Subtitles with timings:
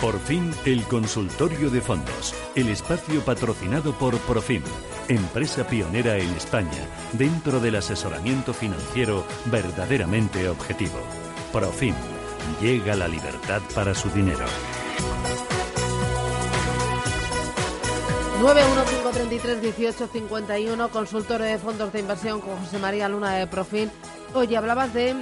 [0.00, 4.62] Por fin, el consultorio de fondos, el espacio patrocinado por Profim,
[5.08, 10.98] empresa pionera en España dentro del asesoramiento financiero verdaderamente objetivo.
[11.50, 11.94] Profim,
[12.60, 14.44] llega la libertad para su dinero.
[18.42, 23.88] 915331851, consultorio de fondos de inversión con José María Luna de Profim.
[24.34, 25.16] Oye, hablabas de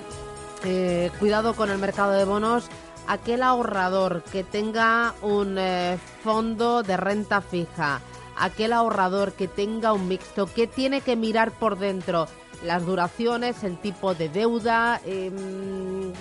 [0.65, 2.69] eh, cuidado con el mercado de bonos
[3.07, 8.01] aquel ahorrador que tenga un eh, fondo de renta fija,
[8.37, 12.27] aquel ahorrador que tenga un mixto, que tiene que mirar por dentro
[12.65, 16.13] las duraciones, el tipo de deuda, em,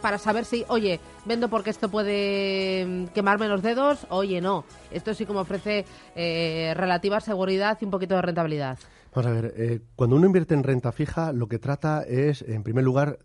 [0.00, 4.64] para saber si, oye, vendo porque esto puede em, quemarme los dedos, oye, no.
[4.90, 8.78] Esto sí como ofrece eh, relativa seguridad y un poquito de rentabilidad.
[9.14, 12.62] Vamos a ver, eh, cuando uno invierte en renta fija, lo que trata es, en
[12.62, 13.18] primer lugar,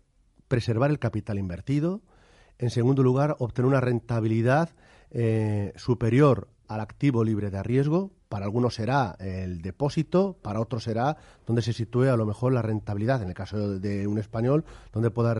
[0.48, 2.00] preservar el capital invertido,
[2.60, 4.68] en segundo lugar, obtener una rentabilidad
[5.10, 8.10] eh, superior al activo libre de riesgo.
[8.28, 12.62] Para algunos será el depósito, para otros será donde se sitúe a lo mejor la
[12.62, 15.34] rentabilidad, en el caso de un español, donde pueda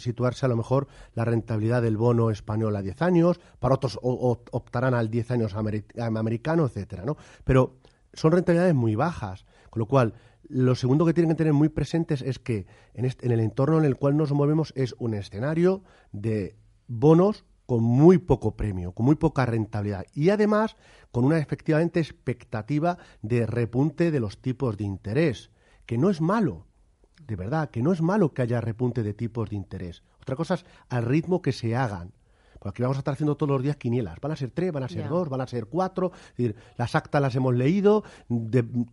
[0.00, 4.92] situarse a lo mejor la rentabilidad del bono español a 10 años, para otros optarán
[4.92, 7.16] al 10 años americano, etcétera, ¿no?
[7.44, 7.76] Pero
[8.12, 10.14] son rentabilidades muy bajas, con lo cual
[10.48, 13.96] lo segundo que tienen que tener muy presentes es que en, el entorno en el
[13.96, 16.56] cual nos movemos es un escenario de
[16.88, 20.76] bonos con muy poco premio, con muy poca rentabilidad y además
[21.10, 25.50] con una efectivamente expectativa de repunte de los tipos de interés,
[25.84, 26.66] que no es malo,
[27.26, 30.02] de verdad, que no es malo que haya repunte de tipos de interés.
[30.20, 32.12] Otra cosa es al ritmo que se hagan.
[32.58, 34.18] Porque aquí vamos a estar haciendo todos los días quinielas.
[34.20, 36.12] Van a ser tres, van a ser dos, van a ser cuatro.
[36.30, 38.02] Es decir, las actas las hemos leído.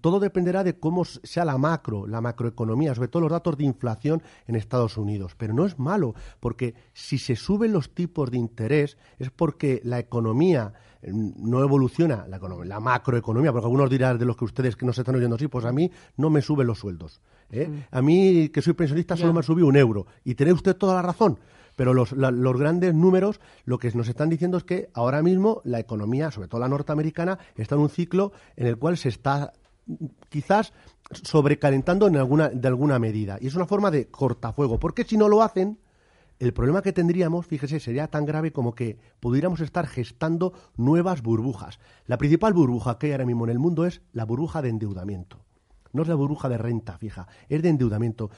[0.02, 4.22] todo dependerá de cómo sea la macro, la macroeconomía, sobre todo los datos de inflación
[4.47, 5.36] en Estados Unidos.
[5.38, 10.00] Pero no es malo, porque si se suben los tipos de interés es porque la
[10.00, 14.86] economía mm, no evoluciona, la, la macroeconomía, porque algunos dirán de los que ustedes que
[14.86, 17.22] nos están oyendo así, pues a mí no me suben los sueldos.
[17.51, 17.68] ¿eh?
[17.68, 17.95] Mm.
[17.95, 20.06] A mí, que soy pensionista, solo me ha subido un euro.
[20.24, 21.40] Y tiene usted toda la razón.
[21.75, 25.79] Pero los, los grandes números lo que nos están diciendo es que ahora mismo la
[25.79, 29.53] economía, sobre todo la norteamericana, está en un ciclo en el cual se está
[30.29, 30.73] quizás
[31.12, 33.38] sobrecalentando en alguna, de alguna medida.
[33.41, 34.79] Y es una forma de cortafuego.
[34.79, 35.78] Porque si no lo hacen,
[36.39, 41.79] el problema que tendríamos, fíjese, sería tan grave como que pudiéramos estar gestando nuevas burbujas.
[42.06, 45.39] La principal burbuja que hay ahora mismo en el mundo es la burbuja de endeudamiento.
[45.94, 48.31] No es la burbuja de renta fija, es de endeudamiento.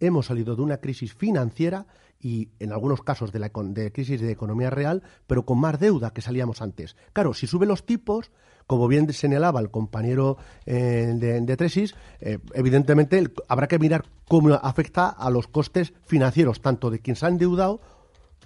[0.00, 1.86] hemos salido de una crisis financiera
[2.18, 6.22] y en algunos casos de, la, crisis de economía real, pero con más deuda que
[6.22, 6.96] salíamos antes.
[7.12, 8.30] Claro, si suben los tipos,
[8.66, 15.08] como bien señalaba el compañero eh, de, Tresis, eh, evidentemente habrá que mirar cómo afecta
[15.08, 17.80] a los costes financieros, tanto de quien se ha endeudado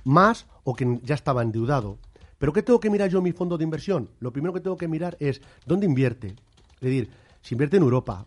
[0.05, 1.99] más o quien ya estaba endeudado.
[2.39, 4.11] Pero ¿qué tengo que mirar yo en mi fondo de inversión?
[4.21, 6.29] Lo primero que tengo que mirar es dónde invierte.
[6.75, 7.11] Es decir,
[7.43, 8.27] si invierte en Europa,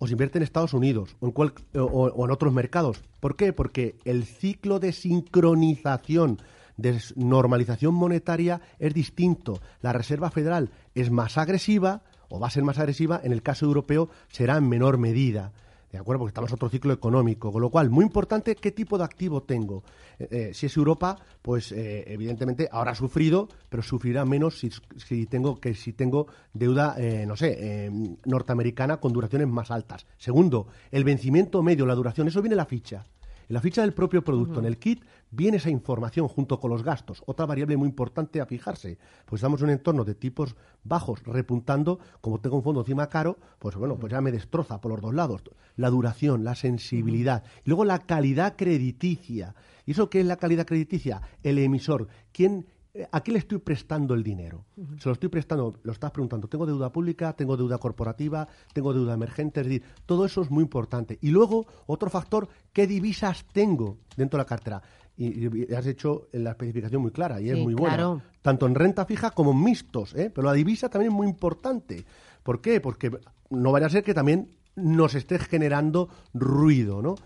[0.00, 1.34] o se invierte en Estados Unidos o en,
[1.74, 3.02] o en otros mercados.
[3.20, 3.52] ¿Por qué?
[3.52, 6.40] Porque el ciclo de sincronización
[6.78, 9.60] de normalización monetaria es distinto.
[9.82, 13.66] La Reserva Federal es más agresiva o va a ser más agresiva, en el caso
[13.66, 15.52] europeo será en menor medida.
[15.90, 16.20] ¿De acuerdo?
[16.20, 17.50] Porque estamos en otro ciclo económico.
[17.50, 19.82] Con lo cual, muy importante qué tipo de activo tengo.
[20.18, 24.70] Eh, eh, si es Europa, pues eh, evidentemente ahora ha sufrido, pero sufrirá menos si,
[24.96, 26.96] si tengo que si tengo deuda,
[27.26, 27.90] no sé,
[28.24, 30.06] norteamericana con duraciones más altas.
[30.16, 33.06] Segundo, el vencimiento medio, la duración, eso viene en la ficha.
[33.48, 36.82] En la ficha del propio producto, en el kit, viene esa información junto con los
[36.82, 37.22] gastos.
[37.26, 38.98] Otra variable muy importante a fijarse.
[39.26, 43.38] Pues estamos en un entorno de tipos bajos repuntando, como tengo un fondo encima caro,
[43.58, 45.42] pues bueno, pues ya me destroza por los dos lados.
[45.76, 47.44] La duración, la sensibilidad.
[47.64, 49.54] Y luego la calidad crediticia.
[49.86, 51.22] ¿Y eso qué es la calidad crediticia?
[51.42, 52.08] El emisor.
[52.32, 54.64] ¿Quién eh, ¿A qué le estoy prestando el dinero?
[54.98, 57.32] Se lo estoy prestando, lo estás preguntando, ¿tengo deuda pública?
[57.34, 58.48] ¿Tengo deuda corporativa?
[58.72, 59.60] ¿Tengo deuda emergente?
[59.60, 61.18] Es decir, todo eso es muy importante.
[61.20, 64.82] Y luego, otro factor, ¿qué divisas tengo dentro de la cartera?
[65.22, 68.24] Y, has hecho la especificación muy clara y es muy buena.
[68.40, 70.30] Tanto en renta fija como en mixtos, ¿eh?
[70.34, 72.06] Pero la divisa también es muy importante.
[72.42, 72.80] ¿Por qué?
[72.80, 73.10] Porque
[73.50, 77.16] no vaya a ser que también nos esté generando ruido, ¿no?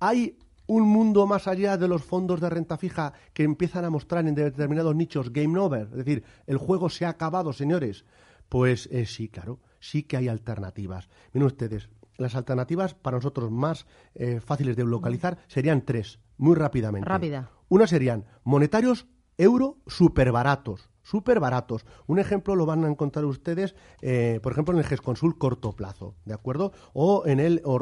[0.00, 4.26] Hay un mundo más allá de los fondos de renta fija que empiezan a mostrar
[4.26, 8.06] en determinados nichos game over, es decir, el juego se ha acabado, señores.
[8.48, 11.10] Pues eh, sí, claro, sí que hay alternativas.
[11.34, 17.08] Miren ustedes, las alternativas para nosotros más eh, fáciles de localizar serían tres, muy rápidamente.
[17.08, 17.50] Rápida.
[17.68, 20.90] Una serían monetarios euro super baratos.
[21.02, 21.84] súper baratos.
[22.06, 26.14] Un ejemplo lo van a encontrar ustedes, eh, por ejemplo, en el GESConsul corto plazo,
[26.24, 26.72] ¿de acuerdo?
[26.94, 27.76] O en el o,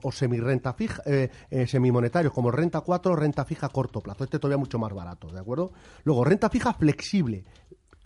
[0.00, 4.22] o, semirrenta fija, eh, eh, semimonetario, como renta 4, renta fija corto plazo.
[4.22, 5.72] Este todavía mucho más barato, ¿de acuerdo?
[6.04, 7.44] Luego, renta fija flexible,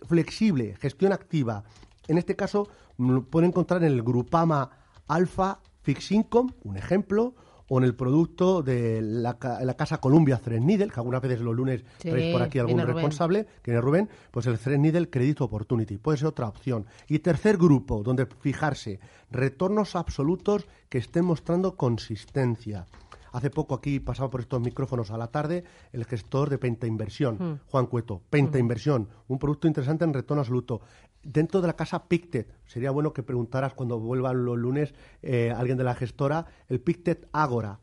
[0.07, 1.63] flexible, gestión activa.
[2.07, 2.67] En este caso,
[2.97, 4.71] lo pueden encontrar en el Grupama
[5.07, 7.35] Alpha Fix Income, un ejemplo,
[7.73, 12.31] o en el producto de la, casa Columbia Threadneedle, que algunas veces los lunes traéis
[12.31, 16.47] por aquí algún responsable, que es Rubén, pues el Threadneedle Credit Opportunity, puede ser otra
[16.47, 16.85] opción.
[17.07, 18.99] Y tercer grupo, donde fijarse,
[19.31, 22.85] retornos absolutos que estén mostrando consistencia.
[23.31, 27.37] Hace poco aquí pasaba por estos micrófonos a la tarde el gestor de Penta Inversión,
[27.39, 27.59] hmm.
[27.65, 28.21] Juan Cueto.
[28.29, 28.61] Penta hmm.
[28.61, 30.81] Inversión, un producto interesante en retorno absoluto
[31.23, 35.77] dentro de la casa Pictet, sería bueno que preguntaras cuando vuelvan los lunes eh, alguien
[35.77, 37.79] de la gestora, el Pictet Agora,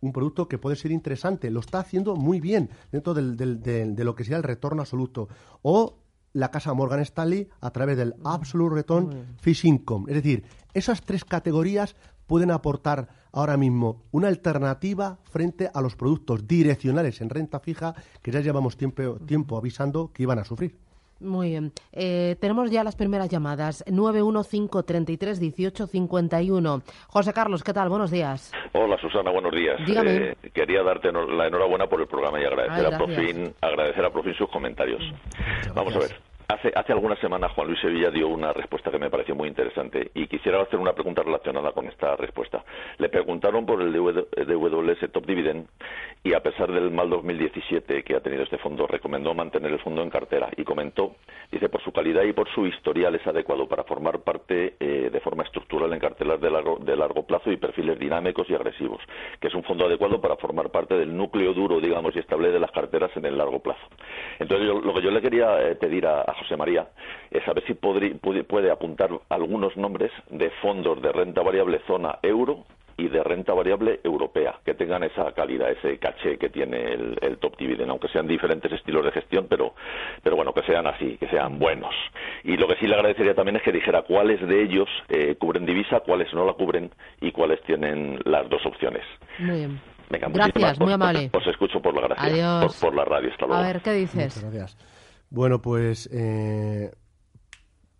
[0.00, 4.24] un producto que puede ser interesante, lo está haciendo muy bien dentro de lo que
[4.24, 5.28] sea el retorno absoluto.
[5.62, 5.98] O
[6.34, 8.26] la casa Morgan Stanley a través del mm.
[8.26, 10.06] Absolute Return Fish Income.
[10.08, 10.44] Es decir,
[10.74, 17.30] esas tres categorías pueden aportar ahora mismo una alternativa frente a los productos direccionales en
[17.30, 20.78] renta fija que ya llevamos tiempo, tiempo avisando que iban a sufrir.
[21.20, 21.72] Muy bien.
[21.92, 23.84] Eh, tenemos ya las primeras llamadas.
[23.86, 26.82] 915331851.
[27.08, 27.88] José Carlos, ¿qué tal?
[27.88, 28.52] Buenos días.
[28.72, 29.76] Hola, Susana, buenos días.
[29.86, 30.16] Dígame.
[30.16, 34.34] Eh, quería darte la enhorabuena por el programa y agradecer, a, Profin, agradecer a Profin
[34.34, 35.00] sus comentarios.
[35.74, 36.16] Vamos a ver.
[36.46, 40.10] Hace, hace algunas semanas Juan Luis Sevilla dio una respuesta que me pareció muy interesante
[40.14, 42.62] y quisiera hacer una pregunta relacionada con esta respuesta.
[42.98, 45.66] Le preguntaron por el DWS Top Dividend
[46.24, 50.02] y a pesar del mal 2017 que ha tenido este fondo, recomendó mantener el fondo
[50.02, 51.16] en cartera y comentó,
[51.52, 55.20] dice, por su calidad y por su historial es adecuado para formar parte eh, de
[55.20, 59.02] forma estructural en carteras de largo, de largo plazo y perfiles dinámicos y agresivos,
[59.38, 62.58] que es un fondo adecuado para formar parte del núcleo duro, digamos, y estable de
[62.58, 63.86] las carteras en el largo plazo.
[64.38, 66.88] Entonces, lo que yo le quería eh, pedir a José María
[67.30, 72.64] es a ver si puede apuntar algunos nombres de fondos de renta variable zona euro
[72.96, 77.56] y de renta variable europea, que tengan esa calidad, ese caché que tiene el, top
[77.56, 79.74] dividend, aunque sean diferentes estilos de gestión, pero,
[80.22, 81.94] pero bueno, que sean así, que sean buenos.
[82.44, 85.66] Y lo que sí le agradecería también es que dijera cuáles de ellos eh, cubren
[85.66, 89.02] divisa, cuáles no la cubren y cuáles tienen las dos opciones.
[89.38, 89.80] Muy bien.
[90.08, 91.30] gracias, muy amable.
[91.32, 93.30] Os escucho por la gracia, por, por, la radio.
[93.30, 93.62] Hasta luego.
[93.62, 94.40] A ver, ¿qué dices?
[94.40, 94.76] gracias.
[95.30, 96.92] Bueno, pues eh,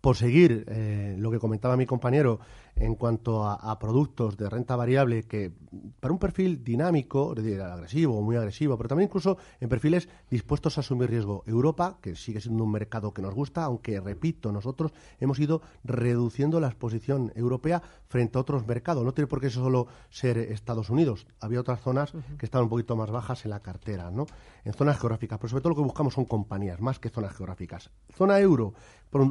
[0.05, 2.39] por seguir eh, lo que comentaba mi compañero,
[2.75, 5.51] en cuanto a, productos de renta variable que
[5.99, 10.09] para un perfil dinámico, es decir, agresivo o muy agresivo, pero también incluso en perfiles
[10.29, 11.43] dispuestos a asumir riesgo.
[11.47, 16.59] Europa, que sigue siendo un mercado que nos gusta, aunque repito, nosotros hemos ido reduciendo
[16.59, 19.03] la exposición europea frente a otros mercados.
[19.03, 21.27] No tiene por qué solo ser Estados Unidos.
[21.39, 24.25] Había otras zonas que estaban un poquito más bajas en la cartera, ¿no?
[24.65, 27.89] En zonas geográficas, pero sobre todo lo que buscamos son compañías, más que zonas geográficas.
[28.13, 28.73] Zona euro,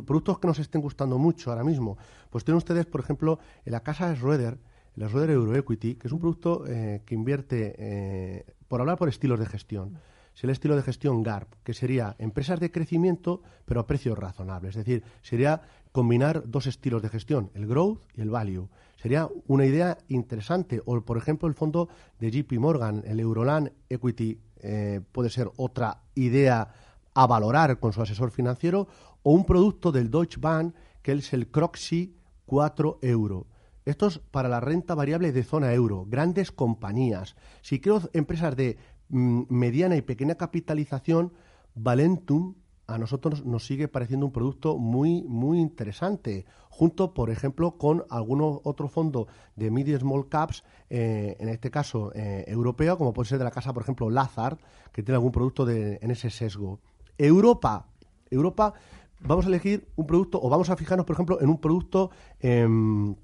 [0.04, 1.98] productos que nos estén gustando mucho ahora mismo,
[2.30, 4.58] pues tienen ustedes, por ejemplo, en la casa Schroeder,
[4.96, 9.38] la Schroeder Euroequity, que es un producto eh, que invierte, eh, por hablar por estilos
[9.38, 9.98] de gestión,
[10.34, 14.76] es el estilo de gestión GARP, que sería empresas de crecimiento, pero a precios razonables.
[14.76, 18.68] Es decir, sería combinar dos estilos de gestión, el growth y el value.
[18.96, 20.82] Sería una idea interesante.
[20.84, 21.88] O, por ejemplo, el fondo
[22.18, 26.68] de JP Morgan, el Euroland Equity, eh, puede ser otra idea
[27.14, 28.88] a valorar con su asesor financiero,
[29.22, 32.16] o un producto del Deutsche Bank, que es el Croxy
[32.46, 33.46] 4 euro.
[33.84, 37.36] Esto es para la renta variable de zona euro, grandes compañías.
[37.60, 38.78] Si quiero empresas de
[39.08, 41.32] mm, mediana y pequeña capitalización,
[41.74, 42.54] Valentum
[42.86, 48.40] a nosotros nos sigue pareciendo un producto muy, muy interesante, junto, por ejemplo, con algún
[48.62, 53.38] otro fondo de mid small caps, eh, en este caso eh, europeo, como puede ser
[53.38, 54.58] de la casa, por ejemplo, Lazard,
[54.92, 56.80] que tiene algún producto de, en ese sesgo.
[57.18, 57.86] Europa.
[58.30, 58.74] Europa
[59.20, 63.14] vamos a elegir un producto o vamos a fijarnos, por ejemplo, en un producto em,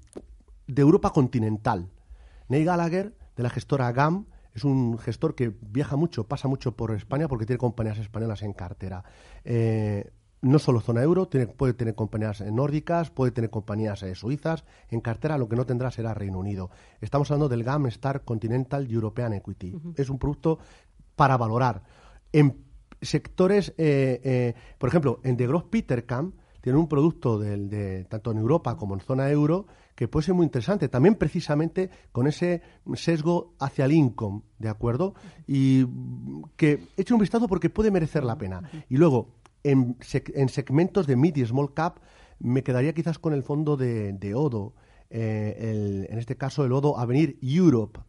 [0.67, 1.89] de Europa continental.
[2.49, 6.91] Ney Gallagher, de la gestora GAM, es un gestor que viaja mucho, pasa mucho por
[6.91, 9.03] España porque tiene compañías españolas en cartera.
[9.45, 14.65] Eh, no solo zona euro, tiene, puede tener compañías nórdicas, puede tener compañías eh, suizas.
[14.89, 16.71] En cartera lo que no tendrá será Reino Unido.
[16.99, 19.75] Estamos hablando del GAM Star Continental European Equity.
[19.95, 20.57] Es un producto
[21.15, 21.83] para valorar.
[22.33, 22.70] En
[23.01, 28.37] sectores, eh, eh, por ejemplo, en The Growth Petercam tiene un producto de, tanto en
[28.37, 29.65] Europa como en zona euro
[29.95, 32.61] que puede ser muy interesante, también precisamente con ese
[32.93, 35.15] sesgo hacia el income, ¿de acuerdo?
[35.47, 35.85] Y
[36.55, 38.69] que eche un vistazo porque puede merecer la pena.
[38.89, 39.29] Y luego,
[39.63, 39.97] en,
[40.33, 41.99] en segmentos de mid y small cap,
[42.39, 44.73] me quedaría quizás con el fondo de, de Odo,
[45.09, 47.99] eh, en este caso el Odo Avenir Europe,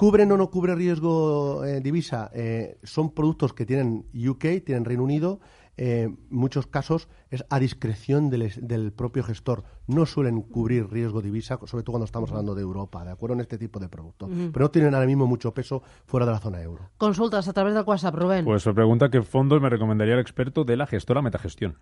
[0.00, 2.30] ¿Cubren o no cubre riesgo eh, divisa?
[2.32, 5.40] Eh, son productos que tienen UK, tienen Reino Unido.
[5.76, 9.62] en muchos casos es a discreción del, propio gestor.
[9.86, 13.34] No suelen cubrir riesgo divisa, sobre todo cuando estamos hablando de Europa, ¿de acuerdo?
[13.34, 14.30] En este tipo de productos.
[14.30, 16.88] Pero no tienen ahora mismo mucho peso fuera de la zona euro.
[16.96, 18.46] Consultas a través del WhatsApp, Rubén.
[18.46, 21.76] Pues se pregunta qué fondos me recomendaría el experto de la gestora Metagestión.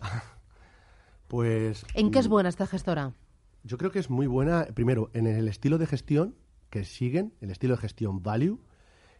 [1.28, 1.86] pues.
[1.94, 3.12] ¿En qué es mm, buena esta gestora?
[3.62, 6.34] Yo creo que es muy buena, primero, en el estilo de gestión
[6.70, 8.60] que siguen, el estilo de gestión value,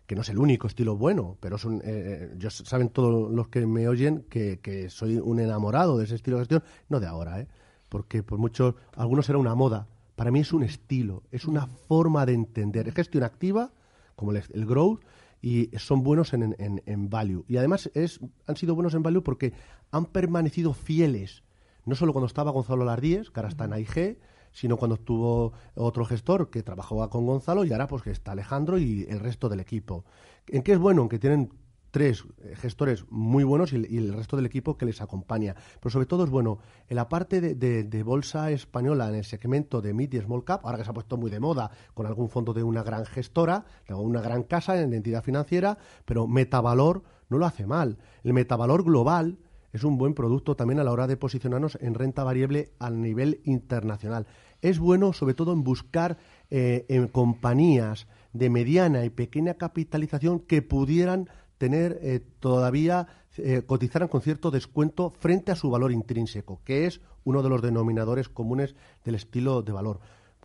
[0.06, 3.66] que no es el único estilo bueno, pero son, eh, eh saben todos los que
[3.66, 7.48] me oyen que, soy un enamorado de ese estilo de gestión, no de ahora, ¿eh?
[7.88, 12.26] porque por mucho, algunos era una moda, para mí es un estilo, es una forma
[12.26, 13.72] de entender, es gestión activa,
[14.16, 15.00] como el, el growth,
[15.42, 17.44] y son buenos en, en, en, value.
[17.48, 19.54] Y además es, han sido buenos en value porque
[19.90, 21.42] han permanecido fieles,
[21.86, 24.18] no solo cuando estaba Gonzalo Lardíez, que ahora está en AIG,
[24.52, 28.78] sino cuando estuvo otro gestor que trabajaba con Gonzalo y ahora pues que está Alejandro
[28.78, 30.04] y el resto del equipo.
[30.46, 31.02] ¿En qué es bueno?
[31.02, 31.50] En que tienen
[31.90, 35.54] tres eh, gestores muy buenos y, el resto del equipo que les acompaña.
[35.80, 39.92] Pero sobre todo es bueno, en la parte de, bolsa española, en el segmento de
[39.92, 42.52] mid y small cap, ahora que se ha puesto muy de moda con algún fondo
[42.52, 47.46] de una gran gestora, de una gran casa en entidad financiera, pero Metavalor no lo
[47.46, 47.98] hace mal.
[48.24, 49.38] El Metavalor global
[49.72, 53.40] es un buen producto también a la hora de posicionarnos en renta variable a nivel
[53.44, 54.26] internacional.
[54.60, 56.18] Es bueno, sobre todo, en buscar
[56.50, 64.08] eh, en compañías de mediana y pequeña capitalización que pudieran tener eh, todavía eh, cotizaran
[64.08, 68.74] con cierto descuento frente a su valor intrínseco, que es uno de los denominadores comunes
[69.04, 70.00] del estilo de valor.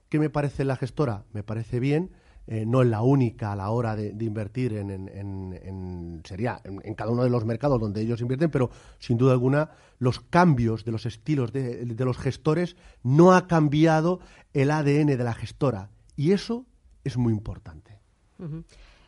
[0.09, 1.25] ¿Qué me parece la gestora?
[1.33, 2.11] Me parece bien
[2.47, 7.23] eh, no es la única a la hora de, invertir en, sería en, cada uno
[7.23, 11.51] de los mercados donde ellos invierten, pero sin duda alguna los cambios de los estilos
[11.51, 14.19] de, los gestores no ha cambiado
[14.53, 16.65] el ADN de la gestora y eso
[17.03, 17.99] es muy importante.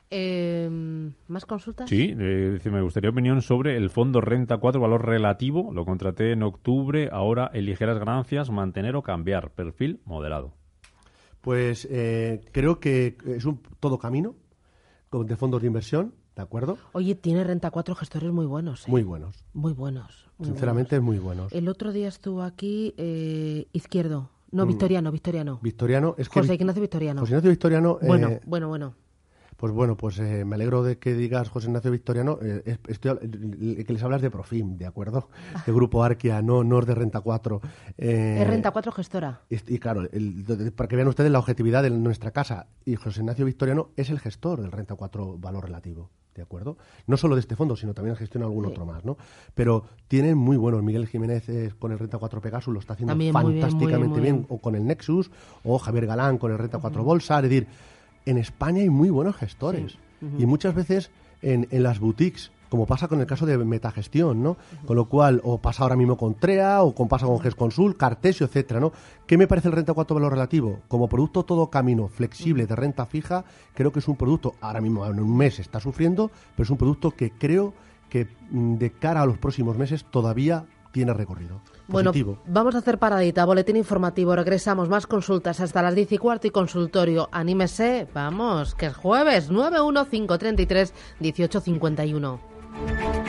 [0.09, 1.89] Em, ¿Más consultas?
[1.89, 5.73] Sí, eh, me gustaría opinión sobre el fondo Renta 4 Valor Relativo.
[5.73, 9.51] Lo contraté en octubre, ahora en ligeras ganancias, mantener o cambiar.
[9.51, 10.53] Perfil moderado.
[11.41, 14.35] Pues eh, creo que es un todo camino
[15.11, 16.77] de fondos de inversión, ¿de acuerdo?
[16.93, 18.87] Oye, tiene Renta 4 gestores muy buenos.
[18.87, 18.91] ¿eh?
[18.91, 19.45] Muy buenos.
[19.53, 20.27] Muy buenos.
[20.41, 21.51] Sinceramente, muy buenos.
[21.53, 24.29] El otro día estuvo aquí eh, Izquierdo.
[24.51, 24.67] No, mm.
[24.67, 25.59] Victoriano, Victoriano.
[25.61, 26.39] Victoriano, es que...
[26.39, 27.21] José Ignacio Victoriano.
[27.21, 27.99] José Ignacio Victoriano...
[28.01, 28.93] Bueno, bueno, bueno.
[29.57, 34.03] Pues bueno, pues eh, me alegro de que digas José Ignacio Victoriano, eh, que les
[34.03, 35.29] hablas de Profim, ¿de acuerdo?
[35.65, 37.61] De Grupo Arquia, no, no es de Renta 4.
[37.97, 39.41] Eh, es Renta 4 gestora.
[39.49, 40.07] Y, claro,
[40.75, 44.19] para que vean ustedes la objetividad de nuestra casa, y José Ignacio Victoriano es el
[44.19, 46.11] gestor del Renta 4 Valor Relativo.
[46.35, 46.77] ¿De acuerdo?
[47.07, 49.17] No solo de este fondo, sino también gestiona algún otro más, ¿no?
[49.55, 50.83] Pero tienen muy buenos.
[50.83, 54.85] Miguel Jiménez con el Renta 4 Pegasus lo está haciendo fantásticamente bien, o con el
[54.85, 55.31] Nexus,
[55.63, 57.37] o Javier Galán con el Renta 4 Bolsa.
[57.37, 57.67] Es decir,
[58.27, 59.97] en España hay muy buenos gestores.
[60.37, 64.57] Y muchas veces en, las boutiques, como pasa con el caso de metagestión, ¿no?
[64.85, 68.47] Con lo cual, o pasa ahora mismo con TREA, o con, pasa con GESConsul, Cartesio,
[68.47, 68.91] etcétera, ¿no?
[69.25, 70.79] ¿Qué me parece el renta 4 valor relativo?
[70.87, 75.05] Como producto todo camino, flexible, de renta fija, creo que es un producto, ahora mismo
[75.05, 77.73] en un mes está sufriendo, pero es un producto que creo
[78.09, 81.61] que mm, de cara a los próximos meses todavía tiene recorrido.
[81.87, 82.11] Bueno,
[82.45, 86.51] vamos a hacer paradita, boletín informativo, regresamos, más consultas hasta las 10 y cuarto y
[86.51, 87.29] consultorio.
[87.31, 93.26] Anímese, vamos, que es jueves, 91533 1851.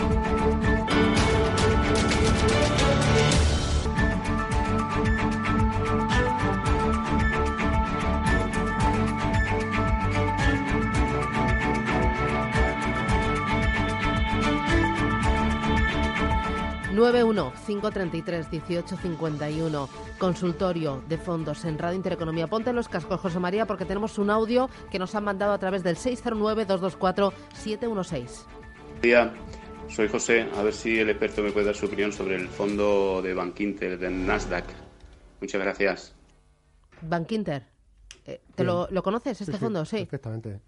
[16.98, 19.88] 91-533-1851,
[20.18, 22.48] consultorio de fondos en Radio Intereconomía.
[22.48, 25.84] Ponte los cascos, José María, porque tenemos un audio que nos han mandado a través
[25.84, 28.46] del 609-224-716.
[29.00, 29.32] Día.
[29.88, 33.22] Soy José, a ver si el experto me puede dar su opinión sobre el fondo
[33.22, 34.66] de Bankinter, de Nasdaq.
[35.40, 36.14] Muchas gracias.
[37.00, 37.64] Bankinter,
[38.26, 39.86] eh, ¿te lo, conoces este fondo?
[39.86, 40.60] Sí, perfectamente.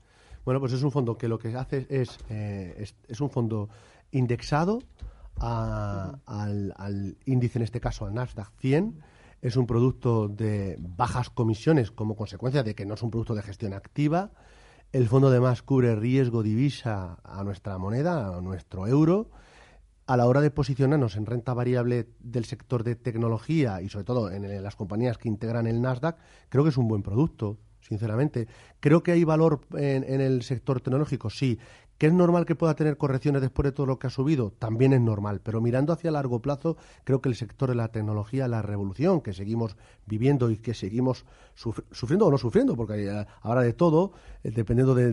[0.45, 3.69] Bueno, pues es un fondo que lo que hace es, eh, es, es un fondo
[4.11, 4.79] indexado
[5.37, 9.01] al, índice, en este caso al Nasdaq 100.
[9.43, 13.43] Es un producto de bajas comisiones como consecuencia de que no es un producto de
[13.43, 14.33] gestión activa.
[14.93, 19.31] El fondo además cubre riesgo divisa a nuestra moneda, a nuestro euro.
[20.07, 24.31] A la hora de posicionarnos en renta variable del sector de tecnología y sobre todo
[24.31, 26.19] en, las compañías que integran el Nasdaq,
[26.49, 28.49] creo que es un buen producto, sinceramente.
[28.81, 31.59] Creo que hay valor en, en el sector tecnológico, sí
[32.01, 34.55] ¿Que es normal que pueda tener correcciones después de todo lo que ha subido?
[34.59, 38.49] También es normal, pero mirando hacia largo plazo, creo que el sector de la tecnología,
[38.49, 43.75] la revolución que seguimos viviendo y que seguimos sufriendo o no sufriendo, porque ahora de
[43.75, 45.13] todo, eh, dependiendo de,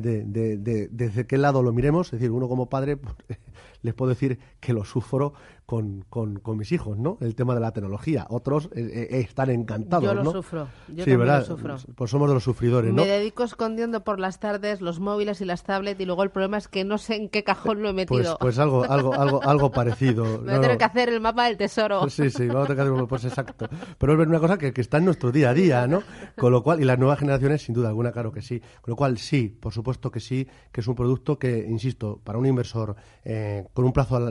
[0.89, 2.97] desde qué lado lo miremos, es decir, uno como padre,
[3.81, 5.33] les puedo decir que lo sufro
[5.67, 7.17] con, con, mis hijos, ¿no?
[7.19, 8.25] El tema de la tecnología.
[8.29, 11.41] Otros eh, eh, están encantados, Yo lo sufro, yo sí, ¿verdad?
[11.41, 11.75] lo sufro.
[11.93, 13.01] Pues somos de los sufridores, ¿no?
[13.01, 16.57] Me dedico escondiendo por las tardes los móviles y las tablets y luego el problema
[16.57, 18.37] es que no sé en qué cajón lo he pues, metido.
[18.39, 20.23] Pues, algo, algo, algo, algo parecido.
[20.41, 22.09] Me voy a tener que hacer el mapa del tesoro.
[22.09, 23.67] Sí, sí, vamos a tener que hacer pues exacto.
[23.97, 26.01] Pero es una cosa que, que, está en nuestro día a día, ¿no?
[26.37, 28.61] Con lo cual, y las nuevas generaciones, sin duda alguna, claro que sí.
[28.79, 32.39] Con lo cual, sí, por supuesto que sí, que es un producto que, insisto, para
[32.39, 32.95] un inversor
[33.25, 34.25] eh, con un plazo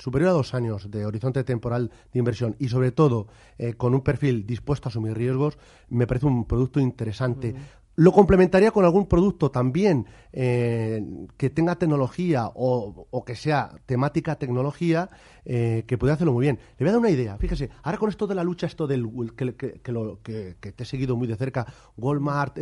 [0.00, 3.26] superior a dos años de horizonte temporal de inversión y sobre todo
[3.58, 7.54] eh, con un perfil dispuesto a asumir riesgos, me parece un producto interesante.
[7.96, 11.00] Lo complementaría con algún producto también eh,
[11.36, 15.10] que tenga tecnología o, que sea temática tecnología
[15.44, 16.58] eh, que pueda hacerlo muy bien.
[16.78, 17.38] Le voy a dar una idea.
[17.38, 21.28] Fíjese, ahora con esto de la lucha, esto del que, que, te he seguido muy
[21.28, 22.58] de cerca, Walmart,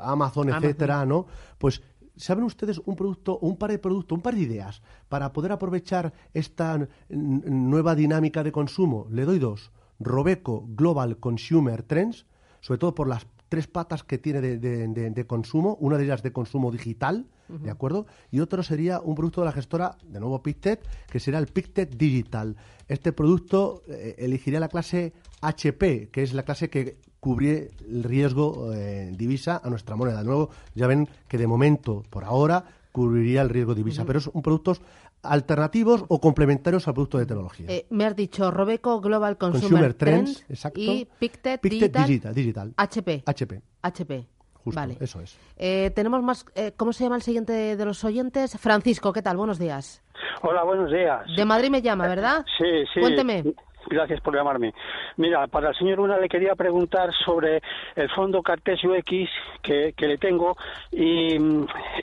[0.00, 1.26] Amazon, etcétera, ¿no?
[1.58, 1.82] Pues
[2.16, 6.12] ¿Saben ustedes un producto, un par de productos, un par de ideas para poder aprovechar
[6.32, 9.06] esta nueva dinámica de consumo?
[9.10, 9.70] Le doy dos.
[9.98, 12.26] Robeco Global Consumer Trends,
[12.60, 16.70] sobre todo por las tres patas que tiene de, consumo, una de ellas de consumo
[16.70, 18.06] digital, ¿de acuerdo?
[18.30, 21.96] Y otro sería un producto de la gestora, de nuevo Pictet, que será el Pictet
[21.96, 22.56] Digital.
[22.88, 28.72] Este producto eh, elegiría la clase HP, que es la clase que cubrir el riesgo
[28.72, 30.18] eh, divisa a nuestra moneda.
[30.18, 34.40] De nuevo, ya ven que de momento, por ahora, cubriría el riesgo divisa, pero son
[34.42, 34.80] productos
[35.24, 37.66] alternativos o complementarios al producto de tecnología.
[37.68, 43.24] Eh, me has dicho Robeco Global Consumer, Trends, y Pictet, Digital, HP.
[43.26, 43.62] HP.
[43.82, 44.26] HP.
[44.62, 44.96] Justo, vale.
[45.00, 45.36] eso es.
[45.56, 48.56] Eh, tenemos más, ¿cómo se llama el siguiente de los oyentes?
[48.56, 49.36] Francisco, ¿qué tal?
[49.36, 50.00] Buenos días.
[50.42, 51.26] Hola, buenos días.
[51.36, 52.44] De Madrid me llama, ¿verdad?
[52.56, 53.00] Sí, sí.
[53.00, 53.42] Cuénteme.
[53.88, 54.74] Gracias por llamarme.
[55.16, 57.62] Mira, para el señor Una le quería preguntar sobre
[57.94, 59.28] el fondo Cartesio X
[59.62, 60.56] que, que le tengo
[60.90, 61.36] y,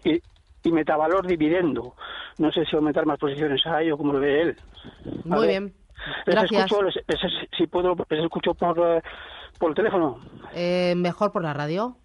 [0.03, 1.95] y, metavalor dividendo.
[2.37, 4.57] No sé si aumentar más posiciones ahí o cómo lo ve él.
[5.25, 5.73] Muy bien.
[6.25, 6.69] Gracias.
[7.57, 9.01] si puedo, les escucho por, eh,
[9.59, 10.19] por el teléfono.
[10.53, 11.97] Eh, mejor por la radio.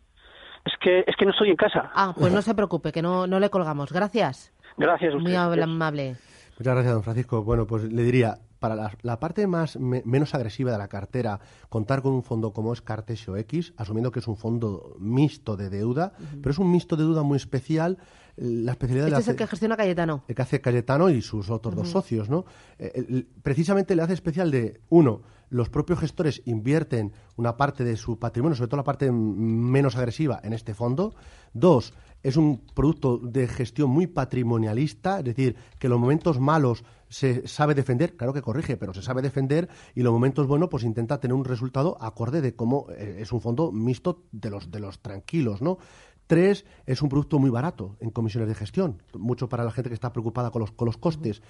[0.65, 1.91] Es que, es que no estoy en casa.
[1.95, 3.93] Ah, pues no se preocupe, que no, no le colgamos.
[3.93, 4.53] Gracias.
[4.77, 5.15] Gracias.
[5.15, 5.23] Usted.
[5.23, 6.17] Muy amable.
[6.59, 7.45] Muchas gracias, don Francisco.
[7.45, 12.13] Bueno, pues le diría, para la, parte más menos agresiva de la cartera, contar con
[12.13, 16.51] un fondo como es Cartesio X, asumiendo que es un fondo mixto de deuda, pero
[16.51, 17.99] es un mixto de deuda muy especial.
[18.37, 20.25] La especialidad este es el que gestiona Cayetano.
[20.27, 22.45] El que hace Cayetano y sus otros dos socios, ¿no?
[22.79, 28.19] Eh, precisamente le hace especial de, uno, los propios gestores invierten una parte de su
[28.19, 31.15] patrimonio, sobre todo la parte menos agresiva, en este fondo.
[31.53, 37.47] Dos, es un producto de gestión muy patrimonialista, es decir, que los momentos malos se
[37.49, 41.21] sabe defender, claro que corrige, pero se sabe defender y los momentos buenos pues intenta
[41.21, 45.01] tener un resultado acorde de cómo eh, es un fondo mixto de los de los
[45.01, 45.79] tranquilos, ¿no?
[46.27, 49.95] Tres, es un producto muy barato en comisiones de gestión, mucho para la gente que
[49.95, 51.41] está preocupada con los, con los costes.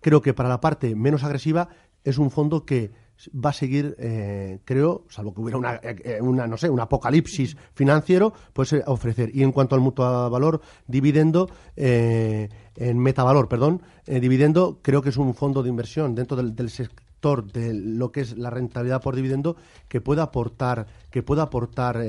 [0.00, 1.70] Creo que para la parte menos agresiva
[2.04, 2.92] es un fondo que
[3.34, 7.56] va a seguir, eh, creo, salvo que hubiera una, eh, una, no sé, un apocalipsis
[7.74, 9.34] financiero, pues eh, ofrecer.
[9.34, 15.34] Y en cuanto al mutuo valor dividendo, en metavalor, perdón, dividendo, creo que es un
[15.34, 19.56] fondo de inversión dentro del, sector de lo que es la rentabilidad por dividendo
[19.88, 22.00] que pueda aportar, que pueda aportar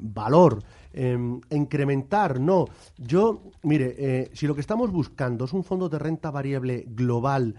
[0.00, 0.62] valor.
[0.92, 2.64] Em, incrementar, no.
[2.96, 7.54] Yo, mire, si lo que estamos buscando es un fondo de renta variable global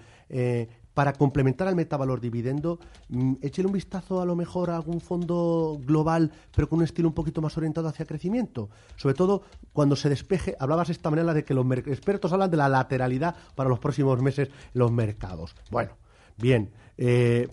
[0.98, 2.80] para complementar al metavalor dividendo,
[3.10, 7.08] mm, échele un vistazo a lo mejor a algún fondo global, pero con un estilo
[7.08, 8.72] un poquito más orientado hacia crecimiento.
[8.96, 12.68] Sobre todo cuando se despeje, hablabas esta manera de que los expertos hablan de la
[12.68, 15.56] lateralidad para los próximos meses en los mercados.
[15.70, 15.92] Bueno,
[16.36, 16.72] bien.
[16.98, 17.48] Eh,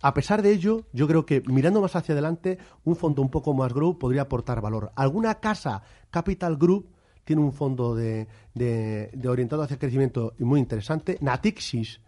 [0.00, 3.52] a pesar de ello, yo creo que mirando más hacia adelante, un fondo un poco
[3.52, 4.92] más group podría aportar valor.
[4.96, 6.88] Alguna casa Capital Group
[7.24, 11.18] tiene un fondo de, de orientado hacia crecimiento muy interesante.
[11.20, 12.00] Natixis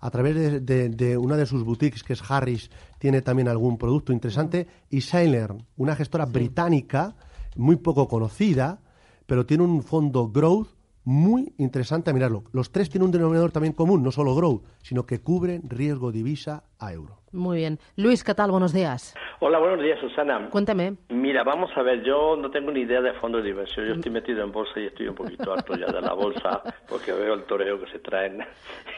[0.00, 4.66] a través de, una de sus boutiques, que es Harris, tiene también algún producto interesante.
[4.90, 7.16] Y Seiler, una gestora británica
[7.56, 8.80] muy poco conocida,
[9.26, 10.68] pero tiene un fondo growth
[11.04, 12.44] muy interesante a mirarlo.
[12.52, 16.64] Los tres tienen un denominador también común, no solo growth, sino que cubren riesgo divisa
[16.78, 17.22] a euro.
[17.32, 17.78] Muy bien.
[17.96, 18.50] Luis, ¿qué tal?
[18.50, 19.14] Buenos días.
[19.40, 20.48] Hola, buenos días, Susana.
[20.50, 20.96] Cuéntame.
[21.08, 23.86] Mira, vamos a ver, yo no tengo ni idea de fondos de inversión.
[23.86, 27.12] Yo estoy metido en bolsa y estoy un poquito harto ya de la bolsa porque
[27.12, 28.40] veo el toreo que se traen.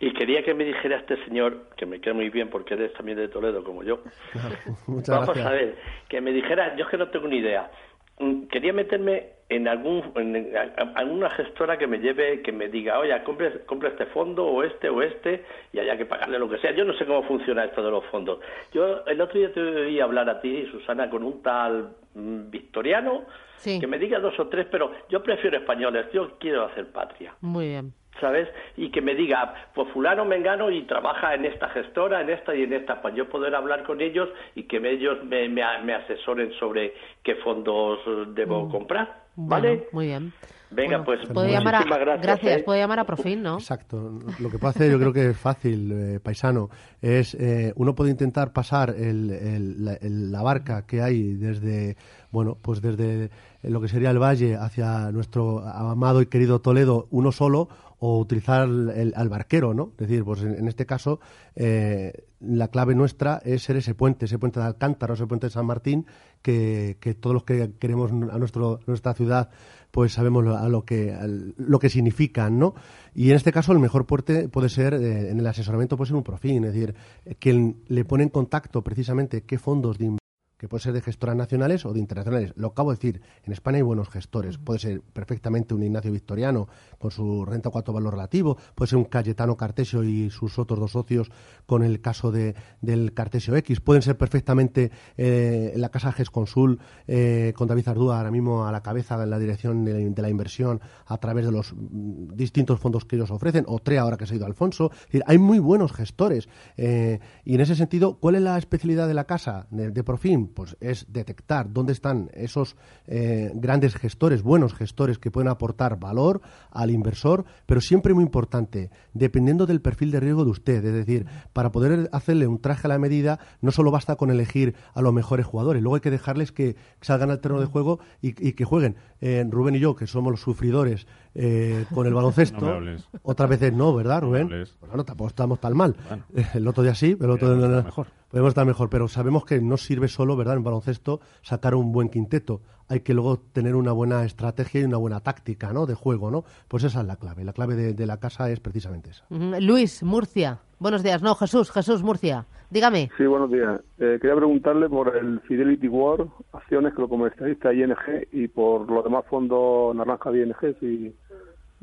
[0.05, 3.17] y quería que me dijera este señor, que me queda muy bien porque eres también
[3.17, 4.03] de Toledo como yo.
[4.85, 5.75] muchas vamos a ver,
[6.07, 7.71] que me dijera, yo es que no tengo ni idea.
[8.19, 10.53] Mm, quería meterme en algún en,
[10.93, 14.89] alguna gestora que me lleve que me diga oye compre, compre este fondo o este
[14.89, 17.83] o este y haya que pagarle lo que sea yo no sé cómo funciona esto
[17.83, 18.39] de los fondos.
[18.73, 23.25] Yo el otro día te oí hablar a ti Susana con un tal mm, victoriano
[23.63, 27.33] que me diga dos o tres pero yo prefiero españoles yo quiero hacer patria.
[27.41, 28.47] Muy bien ¿sabes?
[28.77, 32.63] Y que me diga, pues fulano mengano y trabaja en esta gestora, en esta y
[32.63, 36.93] en esta, para yo poder hablar con ellos y que ellos me, me, asesoren sobre
[37.23, 37.99] qué fondos
[38.35, 38.71] debo mm.
[38.71, 39.87] comprar, ¿vale?
[39.91, 40.33] muy bien.
[40.71, 42.21] Venga, pues puede llamar a, gracias.
[42.21, 42.63] gracias ¿eh?
[42.63, 43.55] puede llamar a Profin, ¿no?
[43.55, 44.19] Exacto.
[44.39, 46.69] Lo que puede hacer, yo creo que es fácil, eh, paisano,
[47.01, 49.85] es eh, uno puede intentar pasar el,
[50.31, 51.95] la barca que hay desde,
[52.31, 53.29] bueno, pues desde
[53.63, 58.67] lo que sería el valle hacia nuestro amado y querido Toledo, uno solo, o utilizar
[58.67, 59.91] el, al barquero, ¿no?
[59.97, 61.19] Es decir, pues en, este caso
[61.55, 65.51] eh, la clave nuestra es ser ese puente, ese puente de Alcántara, ese puente de
[65.51, 66.05] San Martín,
[66.41, 69.49] que, todos los que queremos a nuestro, nuestra ciudad
[69.91, 71.15] pues sabemos lo, a lo que
[71.57, 72.75] lo que significan, ¿no?
[73.13, 76.17] Y en este caso el mejor puente puede ser eh, en el asesoramiento puede ser
[76.17, 76.95] un profín, es decir,
[77.39, 80.17] quien le pone en contacto precisamente qué fondos de
[80.57, 82.53] que puede ser de gestoras nacionales o de internacionales.
[82.55, 84.57] Lo acabo de decir, en España hay buenos gestores.
[84.57, 89.05] Puede ser perfectamente un Ignacio Victoriano con su renta cuatro valor relativo, puede ser un
[89.05, 91.29] Cayetano Cartesio y sus otros dos socios
[91.65, 93.81] con el caso de, del Cartesio X.
[93.81, 98.81] Pueden ser perfectamente eh, la Casa Gesconsul eh, con David Ardúa ahora mismo a la
[98.81, 103.15] cabeza en la dirección de la, inversión a través de los mm, distintos fondos que
[103.15, 104.91] ellos ofrecen, o TREA ahora que se ha ido Alfonso.
[105.25, 106.47] hay muy buenos gestores.
[106.77, 110.44] Eh, y en ese sentido, ¿cuál es la especialidad de la casa de, de Profim?
[110.47, 112.75] Pues es detectar dónde están esos
[113.07, 118.89] eh, grandes gestores, buenos gestores que pueden aportar valor al inversor, pero siempre muy importante,
[119.13, 120.85] dependiendo del perfil de riesgo de usted.
[120.85, 124.75] Es decir, para poder hacerle un traje a la medida, no solo basta con elegir
[124.93, 128.33] a los mejores jugadores, luego hay que dejarles que salgan al terreno de juego y,
[128.33, 128.95] que jueguen.
[129.21, 132.79] Eh, Rubén y yo, que somos los sufridores eh, con el baloncesto,
[133.23, 134.47] otras veces no, ¿verdad, Rubén?
[134.49, 135.95] pues bueno, tampoco estamos tan mal.
[136.53, 137.83] El otro día sí, pero el otro día no.
[137.83, 141.93] Mejor podemos estar mejor, pero sabemos que no sirve solo, ¿verdad?, en baloncesto sacar un
[141.93, 142.61] buen quinteto.
[142.87, 146.43] Hay que luego tener una buena estrategia y una buena táctica, ¿no?, de juego, ¿no?
[146.67, 147.43] Pues esa es la clave.
[147.43, 149.25] La clave de, la casa es precisamente esa.
[149.29, 150.59] Luis, Murcia.
[150.79, 151.21] Buenos días.
[151.21, 152.45] No, Jesús, Jesús, Murcia.
[152.69, 153.09] Dígame.
[153.17, 153.79] Sí, buenos días.
[153.99, 157.95] Eh, quería preguntarle por el Fidelity War, acciones que lo comercializa ING
[158.31, 161.15] y por los demás fondos naranja de ING, si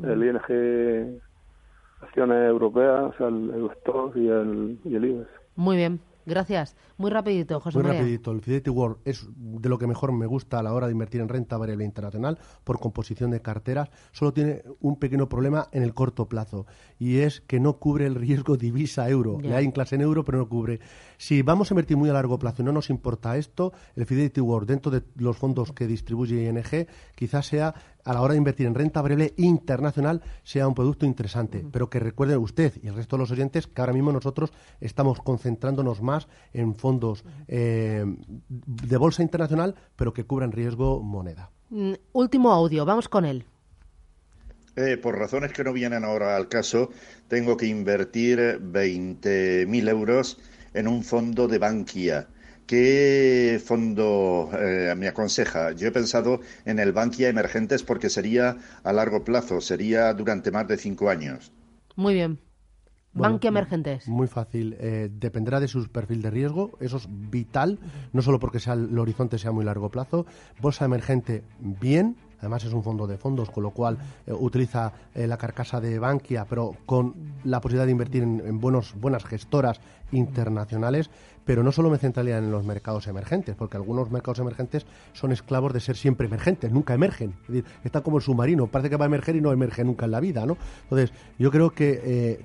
[0.03, 1.21] el ING
[2.03, 5.29] acciones europeas, o sea, el Eurostox y el, y el IBEX.
[5.57, 6.01] Muy bien.
[6.27, 6.77] Gracias.
[6.97, 8.31] Muy rapidito, José Muy rapidito.
[8.31, 11.21] El Fidelity World es de lo que mejor me gusta a la hora de invertir
[11.21, 13.91] en renta variable internacional por composición de carteras.
[14.13, 16.67] Solo tiene un pequeño problema en el corto plazo
[16.99, 19.39] y es que no cubre el riesgo divisa euro.
[19.41, 20.81] Le hay en clase en euro, pero no cubre.
[21.19, 24.41] Si vamos a invertir muy a largo plazo y no nos importa esto, el Fidelity
[24.41, 28.67] World dentro de los fondos que distribuye ING quizás sea a la hora de invertir
[28.67, 31.65] en renta variable internacional sea un producto interesante.
[31.71, 35.21] Pero que recuerde usted y el resto de los oyentes que ahora mismo nosotros estamos
[35.21, 38.05] concentrándonos más en fondos eh,
[38.49, 41.51] de bolsa internacional, pero que cubran riesgo moneda.
[41.71, 43.45] Mm, último audio, vamos con él.
[44.75, 46.91] Eh, por razones que no vienen ahora al caso,
[47.29, 50.39] tengo que invertir 20.000 euros
[50.73, 52.29] en un fondo de Bankia.
[52.67, 55.73] ¿Qué fondo eh, me aconseja?
[55.73, 60.67] Yo he pensado en el Bankia Emergentes porque sería a largo plazo, sería durante más
[60.69, 61.53] de cinco años.
[61.97, 62.39] Muy bien.
[63.15, 64.09] Bankia Emergentes.
[64.09, 64.77] Muy fácil.
[64.79, 66.79] Eh, dependerá de su perfil de riesgo.
[66.81, 67.79] Eso es vital,
[68.13, 70.25] no solo porque sea el horizonte sea muy largo plazo.
[70.61, 72.17] Bolsa emergente, bien.
[72.43, 76.45] Además es un fondo de fondos, con lo cual eh, utiliza la carcasa de Bankia,
[76.45, 81.11] pero con la posibilidad de invertir en, en buenos, buenas gestoras internacionales
[81.45, 85.73] pero no solo me centraría en los mercados emergentes, porque algunos mercados emergentes son esclavos
[85.73, 87.35] de ser siempre emergentes, nunca emergen.
[87.43, 90.05] Es decir, está como el submarino, parece que va a emerger y no emerge nunca
[90.05, 90.57] en la vida, ¿no?
[90.85, 92.45] Entonces, yo creo que eh,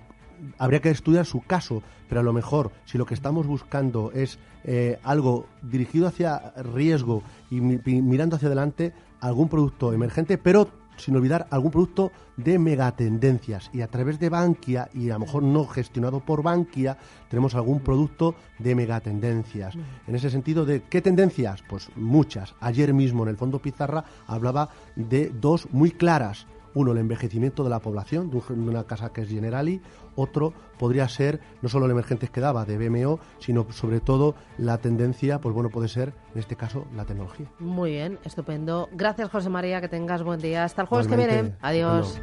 [0.58, 4.39] habría que estudiar su caso, pero a lo mejor, si lo que estamos buscando es
[4.63, 11.47] eh, algo dirigido hacia riesgo y mirando hacia adelante, algún producto emergente, pero sin olvidar
[11.52, 13.69] algún producto de megatendencias.
[13.73, 16.97] Y a través de Bankia, y a lo mejor no gestionado por Bankia,
[17.30, 19.76] tenemos algún producto de megatendencias.
[20.08, 21.63] En ese sentido, ¿de qué tendencias?
[21.67, 22.56] Pues muchas.
[22.60, 26.47] Ayer mismo en el Fondo Pizarra hablaba de dos muy claras.
[26.73, 29.82] Uno, el envejecimiento de la población, de una casa que es Generali.
[30.17, 34.80] Otro podría ser no solo el emergente que daba de BMO, sino sobre todo la
[34.80, 37.47] tendencia, pues bueno, puede ser en este caso la tecnología.
[37.60, 38.89] Muy bien, estupendo.
[38.91, 40.63] Gracias, José María, que tengas buen día.
[40.65, 41.53] Hasta el jueves que viene.
[41.62, 42.19] Adiós.